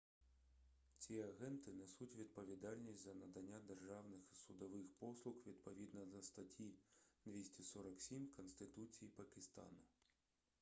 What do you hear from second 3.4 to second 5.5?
державних і судових послуг